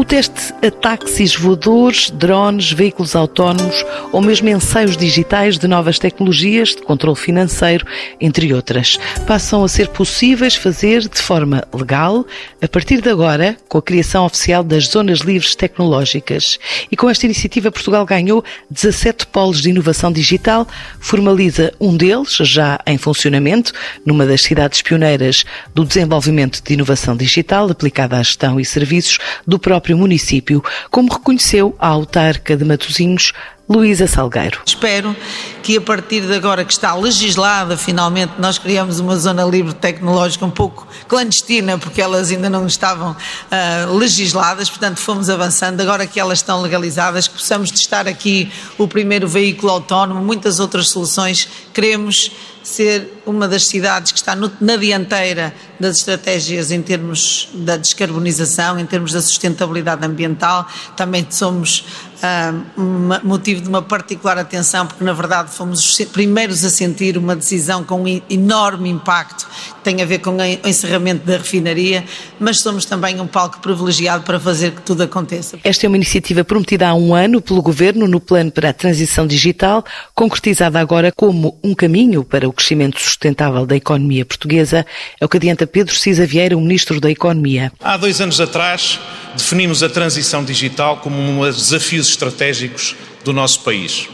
O 0.00 0.04
teste 0.04 0.54
a 0.66 0.70
táxis 0.70 1.36
voadores, 1.36 2.10
drones, 2.10 2.72
veículos 2.72 3.14
autónomos 3.14 3.84
ou 4.10 4.22
mesmo 4.22 4.48
ensaios 4.48 4.96
digitais 4.96 5.58
de 5.58 5.68
novas 5.68 5.98
tecnologias 5.98 6.70
de 6.70 6.80
controle 6.80 7.18
financeiro, 7.18 7.86
entre 8.18 8.50
outras, 8.54 8.98
passam 9.26 9.62
a 9.62 9.68
ser 9.68 9.88
possíveis 9.88 10.54
fazer 10.54 11.06
de 11.06 11.20
forma 11.20 11.62
legal 11.70 12.24
a 12.62 12.66
partir 12.66 13.02
de 13.02 13.10
agora, 13.10 13.58
com 13.68 13.76
a 13.76 13.82
criação 13.82 14.24
oficial 14.24 14.64
das 14.64 14.86
Zonas 14.86 15.18
Livres 15.18 15.54
Tecnológicas. 15.54 16.58
E 16.90 16.96
com 16.96 17.10
esta 17.10 17.26
iniciativa, 17.26 17.70
Portugal 17.70 18.06
ganhou 18.06 18.42
17 18.70 19.26
polos 19.26 19.60
de 19.60 19.68
inovação 19.68 20.10
digital, 20.10 20.66
formaliza 20.98 21.74
um 21.78 21.94
deles, 21.94 22.38
já 22.40 22.80
em 22.86 22.96
funcionamento, 22.96 23.74
numa 24.06 24.24
das 24.24 24.40
cidades 24.40 24.80
pioneiras 24.80 25.44
do 25.74 25.84
desenvolvimento 25.84 26.62
de 26.62 26.72
inovação 26.72 27.14
digital 27.14 27.70
aplicada 27.70 28.16
à 28.16 28.22
gestão 28.22 28.58
e 28.58 28.64
serviços 28.64 29.18
do 29.46 29.58
próprio 29.58 29.89
próprio 29.90 29.96
município, 29.96 30.62
como 30.90 31.12
reconheceu 31.12 31.74
a 31.78 31.88
autarca 31.88 32.56
de 32.56 32.64
Matosinhos, 32.64 33.32
Luísa 33.68 34.06
Salgueiro. 34.08 34.60
Espero 34.66 35.14
que 35.62 35.76
a 35.76 35.80
partir 35.80 36.22
de 36.22 36.34
agora 36.34 36.64
que 36.64 36.72
está 36.72 36.92
legislada, 36.94 37.76
finalmente 37.76 38.32
nós 38.38 38.58
criamos 38.58 38.98
uma 38.98 39.16
zona 39.16 39.44
livre 39.44 39.72
tecnológica 39.72 40.44
um 40.44 40.50
pouco 40.50 40.88
clandestina, 41.06 41.78
porque 41.78 42.02
elas 42.02 42.32
ainda 42.32 42.50
não 42.50 42.66
estavam 42.66 43.12
uh, 43.12 43.96
legisladas, 43.96 44.68
portanto 44.68 44.98
fomos 44.98 45.30
avançando, 45.30 45.80
agora 45.80 46.04
que 46.04 46.18
elas 46.18 46.38
estão 46.38 46.60
legalizadas, 46.62 47.28
que 47.28 47.34
possamos 47.34 47.70
testar 47.70 48.08
aqui 48.08 48.50
o 48.76 48.88
primeiro 48.88 49.28
veículo 49.28 49.70
autónomo, 49.70 50.20
muitas 50.20 50.58
outras 50.58 50.88
soluções, 50.88 51.48
queremos 51.72 52.32
ser 52.70 53.22
uma 53.26 53.48
das 53.48 53.66
cidades 53.66 54.12
que 54.12 54.18
está 54.18 54.34
no, 54.36 54.50
na 54.60 54.76
dianteira 54.76 55.54
das 55.78 55.98
estratégias 55.98 56.70
em 56.70 56.80
termos 56.80 57.48
da 57.52 57.76
descarbonização, 57.76 58.78
em 58.78 58.86
termos 58.86 59.12
da 59.12 59.20
sustentabilidade 59.20 60.04
ambiental. 60.04 60.66
Também 60.96 61.26
somos 61.30 61.84
uh, 62.22 63.20
motivo 63.24 63.60
de 63.60 63.68
uma 63.68 63.82
particular 63.82 64.38
atenção, 64.38 64.86
porque 64.86 65.02
na 65.02 65.12
verdade 65.12 65.50
fomos 65.50 65.80
os 65.84 66.06
primeiros 66.06 66.64
a 66.64 66.70
sentir 66.70 67.16
uma 67.16 67.34
decisão 67.34 67.84
com 67.84 68.02
um 68.02 68.22
enorme 68.28 68.88
impacto, 68.88 69.48
que 69.76 69.82
tem 69.82 70.02
a 70.02 70.06
ver 70.06 70.18
com 70.18 70.36
o 70.36 70.68
encerramento 70.68 71.26
da 71.26 71.38
refinaria, 71.38 72.04
mas 72.38 72.60
somos 72.60 72.84
também 72.84 73.20
um 73.20 73.26
palco 73.26 73.60
privilegiado 73.60 74.24
para 74.24 74.38
fazer 74.38 74.72
que 74.72 74.82
tudo 74.82 75.02
aconteça. 75.02 75.58
Esta 75.64 75.86
é 75.86 75.88
uma 75.88 75.96
iniciativa 75.96 76.44
prometida 76.44 76.88
há 76.88 76.94
um 76.94 77.14
ano 77.14 77.40
pelo 77.40 77.62
Governo 77.62 78.06
no 78.06 78.20
Plano 78.20 78.50
para 78.50 78.70
a 78.70 78.72
Transição 78.72 79.26
Digital, 79.26 79.84
concretizada 80.14 80.78
agora 80.78 81.12
como 81.12 81.58
um 81.62 81.74
caminho 81.74 82.24
para 82.24 82.48
o 82.48 82.52
crescimento 82.52 83.00
sustentável 83.00 83.66
da 83.66 83.76
economia 83.76 84.24
portuguesa, 84.24 84.86
é 85.20 85.24
o 85.24 85.28
que 85.28 85.36
adianta 85.36 85.66
Pedro 85.66 85.94
Cisa 85.94 86.26
Vieira, 86.26 86.56
o 86.56 86.60
Ministro 86.60 87.00
da 87.00 87.10
Economia. 87.10 87.72
Há 87.80 87.96
dois 87.96 88.20
anos 88.20 88.40
atrás, 88.40 88.98
definimos 89.36 89.82
a 89.82 89.88
transição 89.88 90.44
digital 90.44 90.98
como 90.98 91.16
um 91.16 91.40
dos 91.40 91.56
desafios 91.56 92.09
estratégicos 92.10 92.94
do 93.24 93.32
nosso 93.32 93.60
país. 93.60 94.08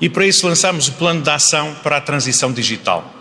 E 0.00 0.08
para 0.08 0.26
isso 0.26 0.46
lançámos 0.46 0.88
o 0.88 0.92
Plano 0.92 1.22
de 1.22 1.30
Ação 1.30 1.76
para 1.82 1.98
a 1.98 2.00
Transição 2.00 2.52
Digital. 2.52 3.14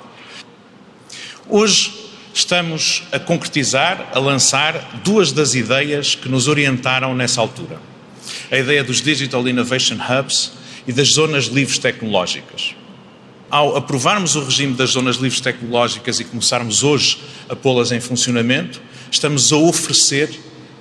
Hoje 1.48 1.92
estamos 2.34 3.04
a 3.12 3.20
concretizar, 3.20 4.12
a 4.14 4.20
lançar 4.20 5.02
duas 5.04 5.32
das 5.32 5.56
ideias 5.56 6.16
que 6.16 6.30
nos 6.30 6.48
orientaram 6.48 7.14
nessa 7.14 7.42
altura. 7.42 7.82
A 8.52 8.58
ideia 8.58 8.84
dos 8.84 9.02
Digital 9.02 9.48
Innovation 9.48 9.98
Hubs 9.98 10.54
e 10.88 10.94
das 10.94 11.10
zonas 11.10 11.46
livres 11.46 11.78
tecnológicas. 11.78 12.76
Ao 13.50 13.76
aprovarmos 13.76 14.36
o 14.36 14.44
regime 14.44 14.76
das 14.76 14.92
zonas 14.92 15.18
livres 15.18 15.42
tecnológicas 15.42 16.20
e 16.20 16.24
começarmos 16.24 16.84
hoje 16.84 17.20
a 17.50 17.56
pô-las 17.56 17.92
em 17.92 18.00
funcionamento, 18.00 18.80
estamos 19.12 19.52
a 19.52 19.58
oferecer 19.58 20.30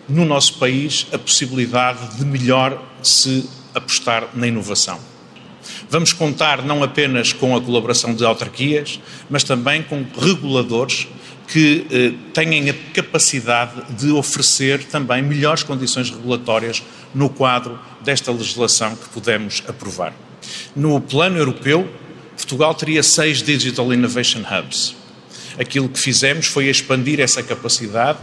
no 0.09 0.25
nosso 0.25 0.55
país 0.55 1.07
a 1.13 1.19
possibilidade 1.19 2.17
de 2.17 2.25
melhor 2.25 2.83
se 3.03 3.49
apostar 3.75 4.29
na 4.35 4.47
inovação. 4.47 4.99
Vamos 5.91 6.13
contar 6.13 6.65
não 6.65 6.83
apenas 6.83 7.33
com 7.33 7.55
a 7.55 7.61
colaboração 7.61 8.15
de 8.15 8.25
autarquias, 8.25 9.01
mas 9.29 9.45
também 9.45 9.83
com 9.83 10.05
reguladores 10.19 11.07
que 11.47 11.87
eh, 11.91 12.13
tenham 12.35 12.69
a 12.71 12.93
capacidade 12.93 13.83
de 13.95 14.11
oferecer 14.11 14.85
também 14.85 15.23
melhores 15.23 15.63
condições 15.63 16.11
regulatórias 16.11 16.83
no 17.15 17.29
quadro 17.31 17.79
desta 18.03 18.31
legislação 18.31 18.95
que 18.97 19.09
pudemos 19.09 19.63
aprovar. 19.67 20.13
No 20.77 21.01
plano 21.01 21.39
europeu, 21.39 21.89
Portugal 22.37 22.75
teria 22.75 23.03
seis 23.03 23.43
Digital 23.43 23.93
Innovation 23.93 24.41
Hubs 24.41 24.95
aquilo 25.59 25.89
que 25.89 25.99
fizemos 25.99 26.47
foi 26.47 26.69
expandir 26.69 27.21
essa 27.21 27.43
capacidade 27.43 28.19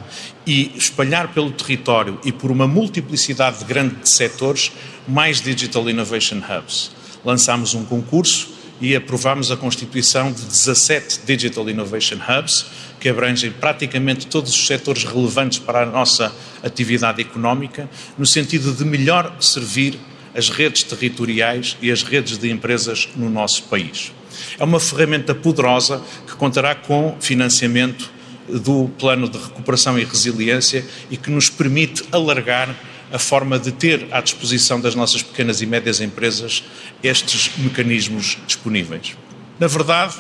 e 0.46 0.72
espalhar 0.76 1.34
pelo 1.34 1.52
território 1.52 2.20
e 2.24 2.32
por 2.32 2.50
uma 2.50 2.68
multiplicidade 2.68 3.60
de 3.60 3.66
grandes 3.66 4.12
setores 4.12 4.72
mais 5.08 5.42
Digital 5.42 5.90
Innovation 5.90 6.38
Hubs. 6.38 6.92
Lançámos 7.24 7.74
um 7.74 7.84
concurso 7.84 8.56
e 8.80 8.96
aprovámos 8.96 9.52
a 9.52 9.58
constituição 9.58 10.32
de 10.32 10.42
17 10.42 11.22
Digital 11.26 11.70
Innovation 11.70 12.18
Hubs, 12.18 12.66
que 13.00 13.10
abrangem 13.10 13.52
praticamente 13.52 14.28
todos 14.28 14.54
os 14.54 14.68
setores 14.68 15.04
relevantes 15.04 15.60
para 15.60 15.84
a 15.84 15.86
nossa 15.86 16.34
atividade 16.64 17.22
económica, 17.22 17.90
no 18.18 18.26
sentido 18.26 18.74
de 18.74 18.84
melhor 18.84 19.36
servir 19.40 19.98
as 20.36 20.50
redes 20.50 20.84
territoriais 20.84 21.78
e 21.82 21.92
as 21.92 22.04
redes 22.04 22.38
de 22.38 22.50
empresas 22.52 23.08
no 23.16 23.30
nosso 23.30 23.64
país. 23.64 24.12
É 24.60 24.64
uma 24.64 24.80
ferramenta 24.80 25.34
poderosa 25.34 26.02
que 26.28 26.36
contará 26.36 26.76
com 26.76 27.16
financiamento 27.20 28.10
do 28.48 28.90
Plano 29.00 29.28
de 29.28 29.38
Recuperação 29.38 29.98
e 29.98 30.04
Resiliência 30.04 30.86
e 31.10 31.18
que 31.18 31.30
nos 31.30 31.50
permite 31.50 32.04
alargar 32.12 32.76
a 33.12 33.20
forma 33.20 33.58
de 33.58 33.72
ter 33.72 34.08
à 34.12 34.22
disposição 34.22 34.80
das 34.80 34.96
nossas 34.96 35.22
pequenas 35.22 35.62
e 35.62 35.66
médias 35.66 36.02
empresas 36.02 36.64
estes 37.04 37.52
mecanismos 37.58 38.38
disponíveis. 38.46 39.16
Na 39.60 39.68
verdade, 39.68 40.16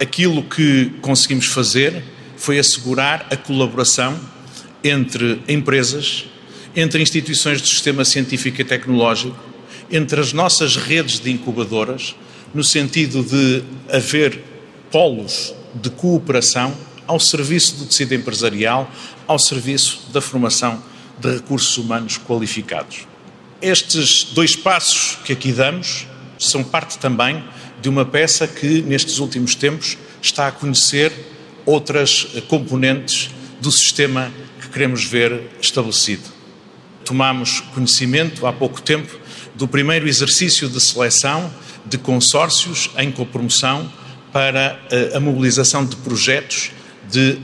aquilo 0.00 0.42
que 0.42 0.92
conseguimos 1.00 1.46
fazer 1.46 2.02
foi 2.36 2.58
assegurar 2.58 3.26
a 3.30 3.36
colaboração 3.36 4.18
entre 4.82 5.42
empresas, 5.48 6.24
entre 6.74 7.02
instituições 7.02 7.60
do 7.60 7.66
sistema 7.66 8.04
científico 8.04 8.60
e 8.60 8.64
tecnológico, 8.64 9.36
entre 9.90 10.20
as 10.20 10.32
nossas 10.32 10.76
redes 10.76 11.18
de 11.18 11.30
incubadoras 11.30 12.14
no 12.54 12.64
sentido 12.64 13.22
de 13.22 13.62
haver 13.94 14.42
polos 14.90 15.54
de 15.74 15.90
cooperação 15.90 16.74
ao 17.06 17.18
serviço 17.18 17.76
do 17.76 17.86
tecido 17.86 18.14
empresarial, 18.14 18.90
ao 19.26 19.38
serviço 19.38 20.00
da 20.12 20.20
formação 20.20 20.82
de 21.18 21.34
recursos 21.34 21.76
humanos 21.76 22.18
qualificados. 22.18 23.06
Estes 23.60 24.24
dois 24.24 24.54
passos 24.54 25.18
que 25.24 25.32
aqui 25.32 25.52
damos 25.52 26.06
são 26.38 26.62
parte 26.62 26.98
também 26.98 27.42
de 27.80 27.88
uma 27.88 28.04
peça 28.04 28.46
que, 28.46 28.82
nestes 28.82 29.18
últimos 29.18 29.54
tempos, 29.54 29.96
está 30.22 30.48
a 30.48 30.52
conhecer 30.52 31.12
outras 31.64 32.26
componentes 32.48 33.30
do 33.60 33.70
sistema 33.72 34.32
que 34.60 34.68
queremos 34.68 35.04
ver 35.04 35.50
estabelecido. 35.60 36.24
Tomamos 37.04 37.60
conhecimento 37.74 38.46
há 38.46 38.52
pouco 38.52 38.80
tempo 38.80 39.18
do 39.54 39.66
primeiro 39.66 40.08
exercício 40.08 40.68
de 40.68 40.80
seleção 40.80 41.52
de 41.88 41.98
consórcios 41.98 42.90
em 42.96 43.10
copromoção 43.10 43.90
para 44.32 44.78
eh, 44.90 45.12
a 45.14 45.20
mobilização 45.20 45.84
de 45.84 45.96
projetos 45.96 46.70
de 47.10 47.38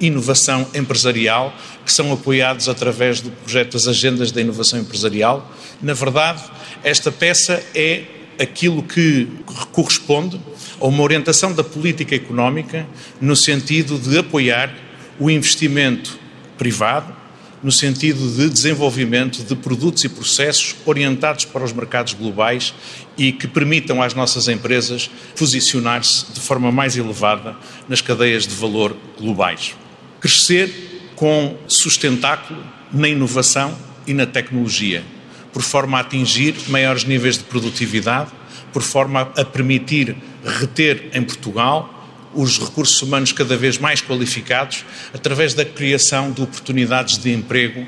inovação 0.00 0.66
empresarial 0.74 1.54
que 1.84 1.92
são 1.92 2.12
apoiados 2.12 2.68
através 2.68 3.20
do 3.20 3.30
projeto 3.30 3.72
das 3.72 3.88
Agendas 3.88 4.30
da 4.30 4.40
Inovação 4.40 4.78
Empresarial. 4.78 5.50
Na 5.80 5.94
verdade, 5.94 6.42
esta 6.84 7.10
peça 7.10 7.62
é 7.74 8.04
aquilo 8.38 8.82
que 8.82 9.28
corresponde 9.72 10.38
a 10.80 10.86
uma 10.86 11.02
orientação 11.02 11.54
da 11.54 11.64
política 11.64 12.14
económica 12.14 12.86
no 13.20 13.34
sentido 13.34 13.98
de 13.98 14.18
apoiar 14.18 14.74
o 15.18 15.30
investimento 15.30 16.18
privado 16.58 17.21
no 17.62 17.70
sentido 17.70 18.28
de 18.36 18.48
desenvolvimento 18.50 19.42
de 19.42 19.54
produtos 19.54 20.04
e 20.04 20.08
processos 20.08 20.74
orientados 20.84 21.44
para 21.44 21.64
os 21.64 21.72
mercados 21.72 22.14
globais 22.14 22.74
e 23.16 23.32
que 23.32 23.46
permitam 23.46 24.02
às 24.02 24.14
nossas 24.14 24.48
empresas 24.48 25.08
posicionar-se 25.38 26.32
de 26.32 26.40
forma 26.40 26.72
mais 26.72 26.96
elevada 26.96 27.56
nas 27.88 28.00
cadeias 28.00 28.46
de 28.46 28.54
valor 28.54 28.96
globais. 29.18 29.74
Crescer 30.20 31.12
com 31.14 31.56
sustentáculo 31.68 32.62
na 32.92 33.08
inovação 33.08 33.76
e 34.06 34.12
na 34.12 34.26
tecnologia, 34.26 35.04
por 35.52 35.62
forma 35.62 35.98
a 35.98 36.00
atingir 36.00 36.54
maiores 36.68 37.04
níveis 37.04 37.38
de 37.38 37.44
produtividade, 37.44 38.30
por 38.72 38.82
forma 38.82 39.20
a 39.36 39.44
permitir 39.44 40.16
reter 40.44 41.10
em 41.12 41.22
Portugal 41.22 42.01
os 42.34 42.58
recursos 42.58 43.00
humanos 43.02 43.32
cada 43.32 43.56
vez 43.56 43.78
mais 43.78 44.00
qualificados 44.00 44.84
através 45.12 45.54
da 45.54 45.64
criação 45.64 46.30
de 46.32 46.42
oportunidades 46.42 47.18
de 47.18 47.32
emprego 47.32 47.86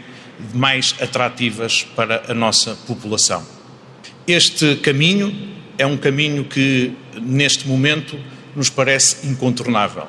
mais 0.52 0.94
atrativas 1.00 1.86
para 1.96 2.24
a 2.28 2.34
nossa 2.34 2.74
população. 2.86 3.44
Este 4.26 4.76
caminho 4.76 5.34
é 5.78 5.86
um 5.86 5.96
caminho 5.96 6.44
que, 6.44 6.92
neste 7.20 7.68
momento, 7.68 8.18
nos 8.54 8.70
parece 8.70 9.26
incontornável, 9.26 10.06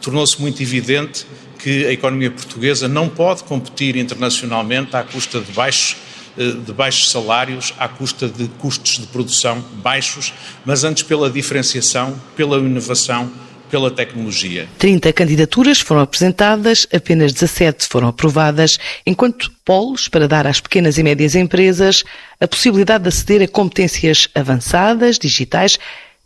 tornou-se 0.00 0.40
muito 0.40 0.62
evidente 0.62 1.26
que 1.58 1.86
a 1.86 1.92
economia 1.92 2.30
portuguesa 2.30 2.86
não 2.86 3.08
pode 3.08 3.42
competir 3.44 3.96
internacionalmente 3.96 4.96
à 4.96 5.02
custa 5.02 5.40
de 5.40 5.50
baixos 5.52 5.96
eh, 6.38 6.52
de 6.52 6.72
baixos 6.72 7.10
salários 7.10 7.74
à 7.78 7.88
custa 7.88 8.28
de 8.28 8.46
custos 8.60 8.98
de 8.98 9.06
produção 9.08 9.60
baixos, 9.82 10.32
mas 10.64 10.84
antes 10.84 11.02
pela 11.02 11.28
diferenciação, 11.28 12.18
pela 12.36 12.58
inovação, 12.58 13.28
pela 13.70 13.90
tecnologia. 13.90 14.68
30 14.78 15.12
candidaturas 15.12 15.80
foram 15.80 16.02
apresentadas, 16.02 16.86
apenas 16.92 17.32
17 17.32 17.86
foram 17.86 18.08
aprovadas, 18.08 18.78
enquanto 19.06 19.50
polos 19.64 20.08
para 20.08 20.26
dar 20.26 20.46
às 20.46 20.60
pequenas 20.60 20.98
e 20.98 21.02
médias 21.02 21.34
empresas 21.34 22.04
a 22.40 22.48
possibilidade 22.48 23.02
de 23.02 23.08
aceder 23.08 23.42
a 23.42 23.48
competências 23.48 24.28
avançadas, 24.34 25.18
digitais, 25.18 25.78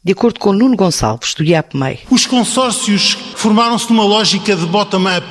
de 0.05 0.13
acordo 0.13 0.41
com 0.41 0.53
Nuno 0.53 0.75
Gonçalves, 0.77 1.33
do 1.33 1.45
IAPMEI. 1.45 2.01
Os 2.11 2.27
consórcios 2.27 3.17
formaram-se 3.37 3.89
numa 3.89 4.05
lógica 4.05 4.57
de 4.57 4.67
bottom-up, 4.67 5.25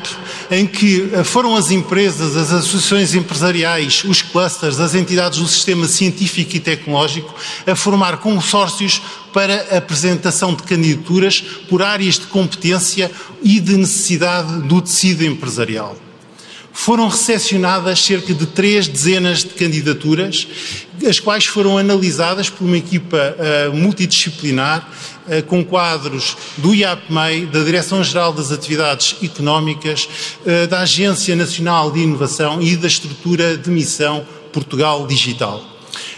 em 0.49 0.65
que 0.65 1.09
eh, 1.11 1.25
foram 1.25 1.57
as 1.57 1.71
empresas, 1.71 2.37
as 2.37 2.53
associações 2.53 3.13
empresariais, 3.13 4.05
os 4.05 4.21
clusters, 4.21 4.79
as 4.79 4.95
entidades 4.95 5.39
do 5.39 5.47
sistema 5.47 5.85
científico 5.87 6.55
e 6.55 6.59
tecnológico 6.61 7.35
a 7.67 7.75
formar 7.75 8.17
consórcios 8.17 9.01
para 9.33 9.67
a 9.71 9.77
apresentação 9.77 10.53
de 10.53 10.63
candidaturas 10.63 11.41
por 11.69 11.81
áreas 11.81 12.17
de 12.17 12.27
competência 12.27 13.11
e 13.43 13.59
de 13.59 13.75
necessidade 13.75 14.61
do 14.61 14.81
tecido 14.81 15.25
empresarial 15.25 15.97
foram 16.73 17.07
recepcionadas 17.07 18.03
cerca 18.03 18.33
de 18.33 18.45
três 18.45 18.87
dezenas 18.87 19.39
de 19.39 19.49
candidaturas, 19.49 20.47
as 21.07 21.19
quais 21.19 21.45
foram 21.45 21.77
analisadas 21.77 22.49
por 22.49 22.65
uma 22.65 22.77
equipa 22.77 23.35
uh, 23.37 23.75
multidisciplinar, 23.75 24.87
uh, 25.27 25.43
com 25.43 25.63
quadros 25.63 26.37
do 26.57 26.73
IAPMEI, 26.73 27.47
da 27.47 27.63
Direção-Geral 27.63 28.33
das 28.33 28.51
Atividades 28.51 29.15
Económicas, 29.21 30.07
uh, 30.41 30.67
da 30.67 30.81
Agência 30.81 31.35
Nacional 31.35 31.91
de 31.91 31.99
Inovação 31.99 32.61
e 32.61 32.75
da 32.75 32.87
estrutura 32.87 33.57
de 33.57 33.69
missão 33.69 34.25
Portugal 34.51 35.07
Digital. 35.07 35.70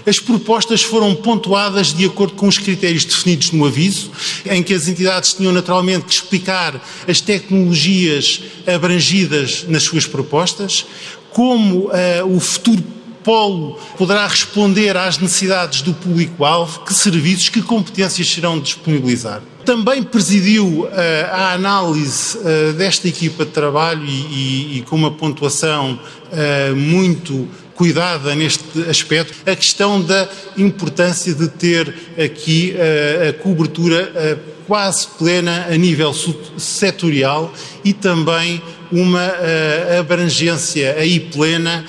As 0.06 0.20
propostas 0.20 0.82
foram 0.82 1.16
pontuadas 1.16 1.94
de 1.94 2.06
acordo 2.06 2.34
com 2.34 2.48
os 2.48 2.58
critérios 2.58 3.06
definidos 3.06 3.52
no 3.52 3.66
aviso, 3.66 4.12
em 4.46 4.62
que 4.62 4.74
as 4.74 4.88
entidades 4.88 5.34
tinham 5.34 5.54
naturalmente 5.54 6.06
que 6.06 6.14
explicar 6.14 6.82
as 7.08 7.22
tecnologias 7.22 8.42
abrangidas 8.68 9.66
nas 9.68 9.84
suas 9.84 10.06
propostas, 10.06 10.86
como 11.32 11.88
uh, 11.88 12.36
o 12.36 12.40
futuro 12.40 12.84
polo 13.24 13.80
poderá 13.98 14.28
responder 14.28 14.98
às 14.98 15.18
necessidades 15.18 15.82
do 15.82 15.94
público-alvo, 15.94 16.82
que 16.82 16.94
serviços, 16.94 17.50
que 17.50 17.62
competências 17.62 18.30
serão 18.30 18.60
disponibilizar. 18.60 19.42
Também 19.66 20.04
presidiu 20.04 20.82
uh, 20.82 20.90
a 21.32 21.54
análise 21.54 22.38
uh, 22.38 22.74
desta 22.74 23.08
equipa 23.08 23.46
de 23.46 23.52
trabalho 23.52 24.06
e, 24.06 24.10
e, 24.10 24.78
e 24.78 24.82
com 24.82 24.98
uma 24.98 25.12
pontuação 25.12 25.98
uh, 25.98 26.76
muito 26.76 27.48
cuidada 27.76 28.36
neste 28.36 28.82
aspecto, 28.90 29.50
a 29.50 29.56
questão 29.56 30.02
da 30.02 30.28
importância 30.58 31.34
de 31.34 31.48
ter 31.48 31.94
aqui 32.24 32.76
uh, 32.76 33.30
a 33.30 33.34
cobertura 33.34 34.12
uh, 34.16 34.54
quase 34.68 35.08
plena 35.18 35.68
a 35.70 35.76
nível 35.76 36.14
setorial 36.58 37.54
e 37.84 37.94
também 37.94 38.62
uma 38.92 39.28
uh, 39.28 40.00
abrangência 40.00 40.96
aí 40.98 41.20
plena 41.20 41.86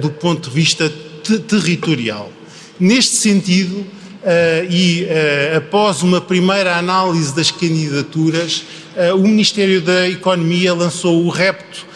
do 0.00 0.10
ponto 0.10 0.50
de 0.50 0.54
vista 0.54 0.92
territorial. 1.48 2.30
Neste 2.78 3.16
sentido, 3.16 3.86
e 4.68 5.06
após 5.56 6.02
uma 6.02 6.20
primeira 6.20 6.76
análise 6.76 7.34
das 7.34 7.50
candidaturas, 7.50 8.62
o 9.14 9.26
Ministério 9.26 9.80
da 9.80 10.06
Economia 10.08 10.74
lançou 10.74 11.24
o 11.24 11.30
repto 11.30 11.86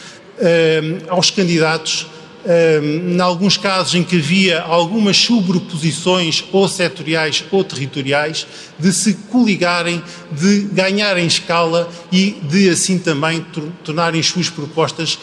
aos 1.09 1.31
candidatos 1.31 2.07
em 2.47 3.21
alguns 3.21 3.57
casos 3.57 3.95
em 3.95 4.05
que 4.05 4.17
havia 4.17 4.61
algumas 4.61 5.17
sobreposições 5.17 6.45
ou 6.53 6.69
setoriais 6.69 7.45
ou 7.51 7.65
territoriais, 7.65 8.47
de 8.79 8.93
se 8.93 9.15
coligarem, 9.31 10.03
de 10.31 10.61
ganharem 10.73 11.27
escala 11.27 11.89
e 12.13 12.37
de 12.43 12.69
assim 12.69 12.99
também 12.99 13.45
tornarem 13.83 14.21
as 14.21 14.27
suas 14.27 14.49
propostas 14.49 15.19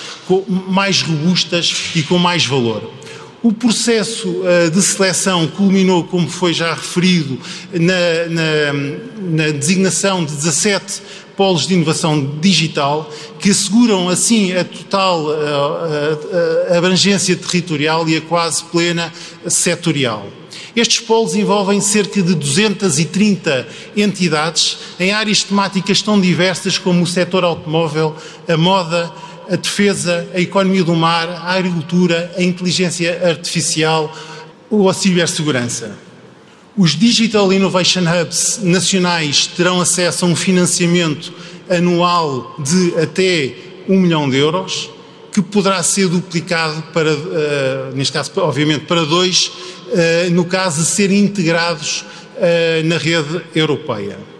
mais 0.67 1.01
robustas 1.01 1.91
e 1.95 2.03
com 2.03 2.17
mais 2.17 2.45
valor. 2.45 2.91
O 3.43 3.51
processo 3.51 4.41
eh, 4.45 4.69
de 4.69 4.81
seleção 4.81 5.45
culminou, 5.47 6.05
como 6.05 6.29
foi 6.29 6.53
já 6.53 6.73
referido, 6.73 7.37
na, 7.73 8.29
na, 8.29 9.43
na 9.45 9.51
designação 9.51 10.23
de 10.23 10.33
17 10.33 11.01
polos 11.35 11.67
de 11.67 11.73
inovação 11.73 12.37
digital 12.39 13.09
que 13.39 13.49
asseguram 13.49 14.09
assim 14.09 14.53
a 14.53 14.63
total 14.63 15.27
a, 15.31 16.73
a 16.73 16.77
abrangência 16.77 17.35
territorial 17.35 18.07
e 18.07 18.17
a 18.17 18.21
quase 18.21 18.63
plena 18.65 19.11
setorial. 19.47 20.27
Estes 20.75 20.99
polos 21.01 21.35
envolvem 21.35 21.79
cerca 21.79 22.21
de 22.21 22.33
230 22.33 23.67
entidades 23.95 24.77
em 24.99 25.11
áreas 25.11 25.43
temáticas 25.43 26.01
tão 26.01 26.19
diversas 26.19 26.79
como 26.79 27.03
o 27.03 27.07
setor 27.07 27.43
automóvel, 27.43 28.15
a 28.47 28.57
moda, 28.57 29.11
a 29.49 29.55
defesa, 29.55 30.27
a 30.33 30.39
economia 30.39 30.83
do 30.83 30.95
mar, 30.95 31.29
a 31.29 31.53
agricultura, 31.53 32.33
a 32.35 32.41
inteligência 32.41 33.29
artificial 33.29 34.11
ou 34.69 34.89
a 34.89 34.93
cibersegurança. 34.93 35.95
Os 36.75 36.97
Digital 36.97 37.53
Innovation 37.53 38.01
Hubs 38.01 38.59
nacionais 38.63 39.45
terão 39.45 39.79
acesso 39.79 40.25
a 40.25 40.27
um 40.27 40.35
financiamento 40.35 41.31
anual 41.69 42.55
de 42.57 42.99
até 42.99 43.53
um 43.87 43.99
milhão 43.99 44.27
de 44.27 44.37
euros, 44.37 44.89
que 45.31 45.39
poderá 45.39 45.83
ser 45.83 46.07
duplicado 46.07 46.81
para, 46.93 47.13
uh, 47.13 47.95
neste 47.95 48.13
caso, 48.13 48.31
obviamente, 48.37 48.85
para 48.85 49.05
dois, 49.05 49.47
uh, 49.47 50.31
no 50.31 50.45
caso 50.45 50.81
de 50.81 50.87
serem 50.87 51.19
integrados 51.19 52.05
uh, 52.37 52.87
na 52.87 52.97
rede 52.97 53.41
europeia. 53.53 54.32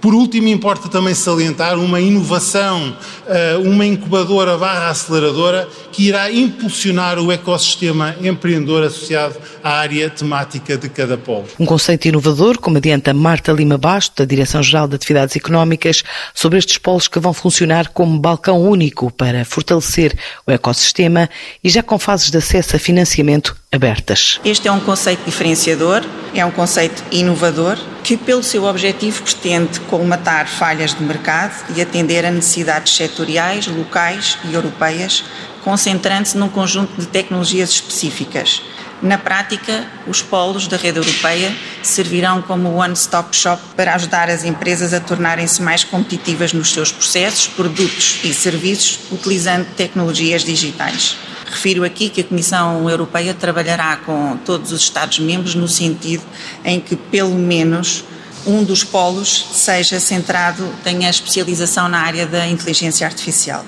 Por 0.00 0.14
último, 0.14 0.48
importa 0.48 0.88
também 0.88 1.14
salientar 1.14 1.78
uma 1.78 2.00
inovação, 2.00 2.96
eh, 3.26 3.56
uma 3.56 3.84
incubadora 3.84 4.56
barra 4.56 4.90
aceleradora 4.90 5.68
que 5.90 6.06
irá 6.06 6.30
impulsionar 6.30 7.18
o 7.18 7.32
ecossistema 7.32 8.14
empreendedor 8.22 8.84
associado 8.84 9.34
à 9.62 9.78
área 9.78 10.08
temática 10.08 10.76
de 10.76 10.88
cada 10.88 11.16
polo. 11.16 11.46
Um 11.58 11.66
conceito 11.66 12.06
inovador, 12.06 12.58
como 12.58 12.76
adianta 12.76 13.12
Marta 13.12 13.50
Lima 13.50 13.76
Basto, 13.76 14.22
da 14.22 14.24
Direção-Geral 14.24 14.86
de 14.86 14.94
Atividades 14.94 15.34
Económicas, 15.34 16.04
sobre 16.32 16.58
estes 16.58 16.78
polos 16.78 17.08
que 17.08 17.18
vão 17.18 17.32
funcionar 17.32 17.88
como 17.88 18.18
balcão 18.18 18.60
único 18.62 19.10
para 19.10 19.44
fortalecer 19.44 20.16
o 20.46 20.52
ecossistema 20.52 21.28
e 21.62 21.68
já 21.68 21.82
com 21.82 21.98
fases 21.98 22.30
de 22.30 22.38
acesso 22.38 22.76
a 22.76 22.78
financiamento 22.78 23.56
abertas. 23.70 24.40
Este 24.44 24.68
é 24.68 24.72
um 24.72 24.80
conceito 24.80 25.24
diferenciador, 25.24 26.02
é 26.34 26.44
um 26.44 26.50
conceito 26.50 27.02
inovador 27.10 27.78
que, 28.02 28.16
pelo 28.16 28.42
seu 28.42 28.64
objetivo, 28.64 29.22
pretende 29.22 29.80
colmatar 29.80 30.48
falhas 30.48 30.94
de 30.94 31.02
mercado 31.02 31.54
e 31.76 31.82
atender 31.82 32.24
a 32.24 32.30
necessidades 32.30 32.94
setoriais, 32.94 33.66
locais 33.66 34.38
e 34.44 34.54
europeias, 34.54 35.24
concentrando-se 35.62 36.38
num 36.38 36.48
conjunto 36.48 36.98
de 36.98 37.06
tecnologias 37.06 37.70
específicas. 37.70 38.62
Na 39.00 39.16
prática, 39.16 39.86
os 40.08 40.22
polos 40.22 40.66
da 40.66 40.76
rede 40.76 40.98
europeia 40.98 41.54
servirão 41.82 42.42
como 42.42 42.74
one-stop 42.74 43.36
shop 43.36 43.62
para 43.76 43.94
ajudar 43.94 44.28
as 44.28 44.44
empresas 44.44 44.92
a 44.92 44.98
tornarem-se 44.98 45.62
mais 45.62 45.84
competitivas 45.84 46.52
nos 46.52 46.72
seus 46.72 46.90
processos, 46.90 47.46
produtos 47.46 48.18
e 48.24 48.34
serviços 48.34 48.98
utilizando 49.12 49.66
tecnologias 49.76 50.42
digitais. 50.42 51.16
Refiro 51.50 51.82
aqui 51.82 52.10
que 52.10 52.20
a 52.20 52.24
Comissão 52.24 52.88
Europeia 52.88 53.32
trabalhará 53.32 53.96
com 53.96 54.36
todos 54.44 54.70
os 54.70 54.82
Estados-membros 54.82 55.54
no 55.54 55.66
sentido 55.66 56.22
em 56.62 56.78
que, 56.78 56.94
pelo 56.94 57.34
menos, 57.34 58.04
um 58.46 58.62
dos 58.62 58.84
polos 58.84 59.46
seja 59.52 59.98
centrado, 59.98 60.68
tenha 60.84 61.08
especialização 61.08 61.88
na 61.88 62.00
área 62.00 62.26
da 62.26 62.46
inteligência 62.46 63.06
artificial. 63.06 63.64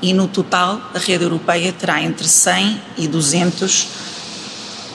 E 0.00 0.14
no 0.14 0.26
total, 0.26 0.80
a 0.94 0.98
rede 0.98 1.24
europeia 1.24 1.72
terá 1.72 2.02
entre 2.02 2.26
100 2.26 2.80
e 2.96 3.06
200 3.06 3.88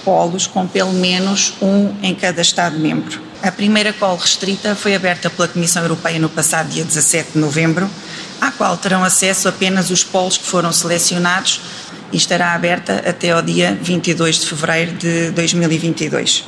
polos, 0.04 0.48
com 0.48 0.68
pelo 0.68 0.94
menos 0.94 1.54
um 1.62 1.96
em 2.02 2.14
cada 2.16 2.42
Estado-membro. 2.42 3.22
A 3.44 3.52
primeira 3.52 3.94
call 3.94 4.18
restrita 4.18 4.76
foi 4.76 4.96
aberta 4.96 5.30
pela 5.30 5.48
Comissão 5.48 5.84
Europeia 5.84 6.18
no 6.18 6.30
passado 6.30 6.70
dia 6.70 6.84
17 6.84 7.34
de 7.34 7.40
novembro, 7.40 7.88
à 8.42 8.52
qual 8.52 8.76
terão 8.78 9.04
acesso 9.04 9.48
apenas 9.48 9.92
os 9.92 10.04
polos 10.04 10.38
que 10.38 10.46
foram 10.46 10.72
selecionados 10.72 11.62
e 12.16 12.18
estará 12.18 12.54
aberta 12.54 13.04
até 13.06 13.32
ao 13.32 13.42
dia 13.42 13.78
22 13.82 14.40
de 14.40 14.48
fevereiro 14.48 14.94
de 14.94 15.32
2022. 15.32 16.46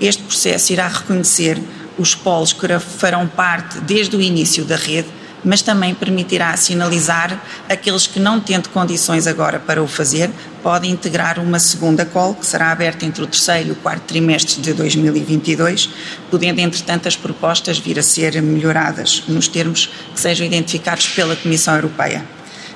Este 0.00 0.22
processo 0.22 0.72
irá 0.72 0.88
reconhecer 0.88 1.60
os 1.98 2.14
polos 2.14 2.54
que 2.54 2.66
farão 2.78 3.28
parte 3.28 3.78
desde 3.80 4.16
o 4.16 4.22
início 4.22 4.64
da 4.64 4.74
rede 4.74 5.08
mas 5.44 5.60
também 5.60 5.92
permitirá 5.92 6.56
sinalizar 6.56 7.36
aqueles 7.68 8.06
que 8.06 8.20
não 8.20 8.38
tendo 8.38 8.68
condições 8.68 9.26
agora 9.26 9.58
para 9.58 9.82
o 9.82 9.88
fazer, 9.88 10.30
podem 10.62 10.92
integrar 10.92 11.40
uma 11.40 11.58
segunda 11.58 12.06
call, 12.06 12.36
que 12.36 12.46
será 12.46 12.70
aberta 12.70 13.04
entre 13.04 13.24
o 13.24 13.26
terceiro 13.26 13.70
e 13.70 13.72
o 13.72 13.74
quarto 13.74 14.04
trimestre 14.04 14.62
de 14.62 14.72
2022, 14.72 15.90
podendo, 16.30 16.60
entretanto, 16.60 17.08
as 17.08 17.16
propostas 17.16 17.76
vir 17.80 17.98
a 17.98 18.04
ser 18.04 18.40
melhoradas 18.40 19.24
nos 19.26 19.48
termos 19.48 19.90
que 20.14 20.20
sejam 20.20 20.46
identificados 20.46 21.08
pela 21.08 21.34
Comissão 21.34 21.74
Europeia. 21.74 22.24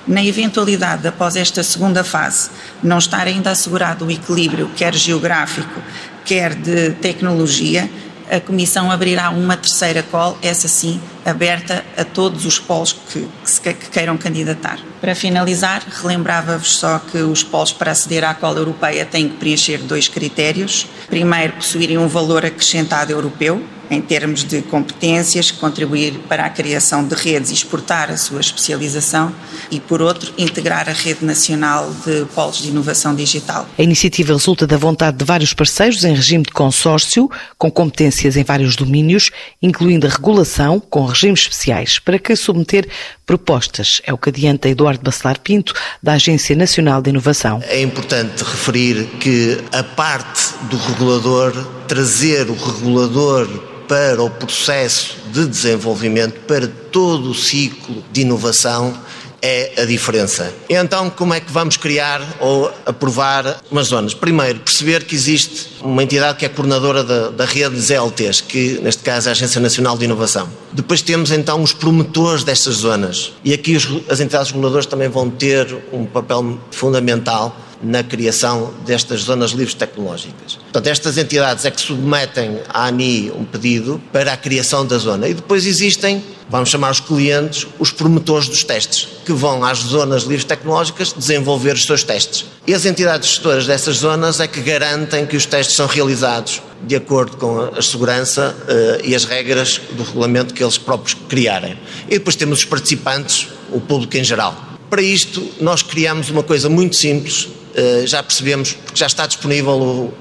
Na 0.06 0.25
eventualidade, 0.25 1.06
após 1.08 1.34
esta 1.34 1.62
segunda 1.62 2.04
fase, 2.04 2.50
não 2.82 2.98
estar 2.98 3.26
ainda 3.26 3.50
assegurado 3.50 4.06
o 4.06 4.10
equilíbrio, 4.10 4.70
quer 4.76 4.94
geográfico, 4.94 5.80
quer 6.25 6.54
de 6.54 6.90
tecnologia, 6.92 7.90
a 8.30 8.40
Comissão 8.40 8.90
abrirá 8.90 9.30
uma 9.30 9.56
terceira 9.56 10.02
call, 10.02 10.38
essa 10.42 10.68
sim, 10.68 11.00
aberta 11.26 11.85
a 11.97 12.04
todos 12.04 12.47
os 12.47 12.59
polos 12.59 12.92
que, 12.92 13.28
que, 13.62 13.75
que 13.75 13.90
queiram 13.90 14.16
candidatar. 14.16 14.78
Para 15.00 15.14
finalizar, 15.14 15.83
relembrava-vos 16.00 16.76
só 16.76 17.00
que 17.00 17.18
os 17.18 17.42
polos 17.42 17.73
para 17.73 17.90
aceder 17.90 18.25
à 18.25 18.33
call 18.33 18.56
europeia 18.56 19.04
têm 19.04 19.28
que 19.28 19.37
preencher 19.37 19.78
dois 19.78 20.09
critérios. 20.09 20.87
Primeiro, 21.09 21.54
possuírem 21.54 21.99
um 21.99 22.09
valor 22.09 22.47
acrescentado 22.47 23.12
europeu, 23.12 23.62
em 23.90 24.00
termos 24.00 24.45
de 24.45 24.62
competências, 24.62 25.50
contribuir 25.50 26.14
para 26.28 26.45
a 26.45 26.50
criação 26.50 27.06
de 27.06 27.14
redes 27.14 27.50
e 27.50 27.54
exportar 27.54 28.11
a 28.11 28.16
sua 28.16 28.40
especialização 28.40 29.33
e, 29.71 29.78
por 29.78 30.02
outro, 30.02 30.33
integrar 30.37 30.88
a 30.88 30.92
rede 30.92 31.25
nacional 31.25 31.92
de 32.04 32.25
polos 32.35 32.59
de 32.59 32.68
inovação 32.68 33.14
digital. 33.14 33.66
A 33.78 33.83
iniciativa 33.83 34.33
resulta 34.33 34.66
da 34.66 34.76
vontade 34.76 35.16
de 35.16 35.25
vários 35.25 35.54
parceiros 35.54 36.04
em 36.04 36.14
regime 36.14 36.45
de 36.45 36.50
consórcio, 36.50 37.30
com 37.56 37.71
competências 37.71 38.37
em 38.37 38.45
vários 38.45 38.76
domínios, 38.76 39.30
incluindo 39.62 40.06
a 40.06 40.11
regulação, 40.11 40.80
com 40.80 41.04
regimes 41.16 41.40
especiais, 41.40 41.99
para 41.99 42.18
quem 42.18 42.37
submeter 42.37 42.88
propostas. 43.25 44.00
É 44.04 44.12
o 44.12 44.18
que 44.18 44.28
adianta 44.28 44.68
Eduardo 44.68 45.02
Bacelar 45.02 45.40
Pinto, 45.40 45.75
da 46.02 46.12
Agência 46.12 46.54
Nacional 46.54 47.02
de 47.02 47.11
Inovação. 47.11 47.61
É 47.66 47.80
importante 47.80 48.42
referir 48.44 49.06
que 49.18 49.58
a 49.73 49.82
parte 49.82 50.54
do 50.70 50.76
regulador, 50.76 51.52
trazer 51.88 52.49
o 52.49 52.54
regulador 52.54 53.49
para 53.88 54.23
o 54.23 54.30
processo 54.30 55.16
de 55.32 55.46
desenvolvimento, 55.46 56.40
para 56.40 56.66
todo 56.90 57.30
o 57.30 57.35
ciclo 57.35 58.04
de 58.12 58.23
inovação, 58.23 58.96
é 59.42 59.82
a 59.82 59.84
diferença. 59.84 60.52
Então, 60.68 61.10
como 61.10 61.34
é 61.34 61.40
que 61.40 61.50
vamos 61.52 61.76
criar 61.76 62.22
ou 62.40 62.72
aprovar 62.84 63.60
umas 63.70 63.88
zonas? 63.88 64.14
Primeiro, 64.14 64.60
perceber 64.60 65.04
que 65.04 65.14
existe 65.14 65.68
uma 65.82 66.02
entidade 66.02 66.38
que 66.38 66.44
é 66.44 66.48
coordenadora 66.48 67.04
da, 67.04 67.28
da 67.30 67.44
rede 67.44 67.76
de 67.76 67.80
ZLTs, 67.80 68.40
que 68.40 68.80
neste 68.82 69.02
caso 69.02 69.28
é 69.28 69.30
a 69.30 69.32
Agência 69.32 69.60
Nacional 69.60 69.96
de 69.96 70.04
Inovação. 70.04 70.48
Depois 70.72 71.02
temos 71.02 71.30
então 71.30 71.62
os 71.62 71.72
promotores 71.72 72.44
destas 72.44 72.76
zonas. 72.76 73.32
E 73.44 73.52
aqui 73.52 73.76
os, 73.76 73.86
as 74.08 74.20
entidades 74.20 74.50
reguladoras 74.50 74.86
também 74.86 75.08
vão 75.08 75.30
ter 75.30 75.66
um 75.92 76.04
papel 76.06 76.58
fundamental 76.70 77.56
na 77.83 78.02
criação 78.02 78.73
destas 78.85 79.23
zonas 79.23 79.50
livres 79.50 79.75
tecnológicas. 79.75 80.54
Portanto, 80.54 80.87
estas 80.87 81.18
entidades 81.18 81.64
é 81.64 81.71
que 81.71 81.80
submetem 81.80 82.61
à 82.68 82.87
ANI 82.87 83.30
um 83.30 83.45
pedido 83.45 84.00
para 84.12 84.33
a 84.33 84.37
criação 84.37 84.87
da 84.87 84.99
zona. 84.99 85.28
E 85.28 85.35
depois 85.35 85.66
existem, 85.66 86.23
vamos 86.49 86.68
chamar 86.68 86.90
os 86.90 87.00
clientes, 87.00 87.66
os 87.78 87.90
promotores 87.90 88.49
dos 88.49 88.64
testes, 88.64 89.09
que 89.25 89.33
vão 89.33 89.64
às 89.64 89.78
zonas 89.78 90.23
livres 90.23 90.45
tecnológicas 90.45 91.12
desenvolver 91.12 91.75
os 91.75 91.85
seus 91.85 92.02
testes. 92.02 92.47
E 92.66 92.75
as 92.75 92.85
entidades 92.85 93.28
gestoras 93.28 93.66
dessas 93.66 93.97
zonas 93.97 94.40
é 94.40 94.47
que 94.47 94.61
garantem 94.61 95.26
que 95.26 95.37
os 95.37 95.47
testes 95.47 95.76
são 95.76 95.87
realizados 95.87 96.62
de 96.87 96.97
acordo 96.97 97.37
com 97.37 97.61
a 97.61 97.83
segurança 97.83 98.54
uh, 98.62 99.06
e 99.06 99.14
as 99.14 99.25
regras 99.25 99.80
do 99.92 100.02
regulamento 100.02 100.52
que 100.52 100.62
eles 100.62 100.78
próprios 100.78 101.16
criarem. 101.28 101.78
E 102.06 102.18
depois 102.18 102.37
temos 102.37 102.61
os 102.61 102.64
participantes, 102.64 103.49
o 103.71 103.80
público 103.80 104.16
em 104.16 104.25
geral. 104.25 104.75
Para 104.88 105.02
isto, 105.02 105.46
nós 105.60 105.82
criamos 105.82 106.30
uma 106.30 106.42
coisa 106.42 106.68
muito 106.68 106.94
simples, 106.94 107.48
eh, 107.74 108.04
já 108.06 108.22
percebemos, 108.22 108.72
porque 108.72 108.98
já 108.98 109.06
está 109.06 109.26
disponível 109.26 109.72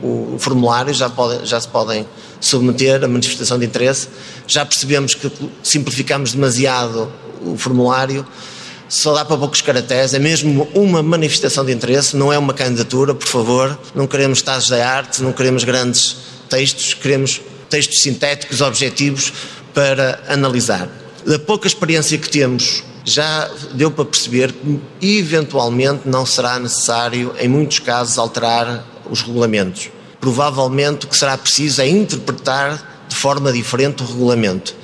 o, 0.02 0.36
o 0.36 0.40
formulário, 0.40 0.94
já, 0.94 1.10
pode, 1.10 1.46
já 1.46 1.62
se 1.62 1.68
podem 1.68 2.06
submeter 2.42 3.04
a 3.04 3.08
manifestação 3.08 3.60
de 3.60 3.66
interesse, 3.66 4.08
já 4.48 4.66
percebemos 4.66 5.14
que 5.14 5.32
simplificamos 5.64 6.34
demasiado 6.34 7.12
o 7.42 7.56
formulário, 7.58 8.26
só 8.90 9.14
dá 9.14 9.24
para 9.24 9.38
poucos 9.38 9.62
caracteres, 9.62 10.14
é 10.14 10.20
mesmo 10.20 10.68
uma 10.74 11.02
manifestação 11.02 11.64
de 11.64 11.72
interesse, 11.72 12.16
não 12.18 12.32
é 12.34 12.38
uma 12.38 12.54
candidatura, 12.54 13.14
por 13.14 13.28
favor, 13.28 13.80
não 13.94 14.08
queremos 14.08 14.40
estados 14.40 14.70
da 14.70 14.88
arte, 14.88 15.24
não 15.24 15.32
queremos 15.32 15.64
grandes 15.64 16.18
textos, 16.50 16.94
queremos 16.94 17.42
textos 17.70 18.02
sintéticos, 18.02 18.62
objetivos 18.62 19.32
para 19.74 20.24
analisar. 20.28 20.90
Da 21.26 21.40
pouca 21.40 21.68
experiência 21.68 22.18
que 22.18 22.30
temos 22.30 22.84
já 23.06 23.50
deu 23.74 23.92
para 23.92 24.04
perceber 24.04 24.52
que 24.52 24.82
eventualmente 25.18 26.02
não 26.08 26.26
será 26.26 26.60
necessário, 26.60 27.34
em 27.40 27.48
muitos 27.48 27.80
casos, 27.80 28.18
alterar 28.18 28.84
os 29.10 29.22
regulamentos. 29.22 29.90
Provavelmente 30.20 31.06
o 31.06 31.10
que 31.10 31.18
será 31.18 31.38
preciso 31.38 31.82
é 31.82 31.88
interpretar 31.88 33.06
de 33.08 33.16
forma 33.16 33.54
diferente 33.54 34.02
o 34.02 34.06
regulamento. 34.08 34.76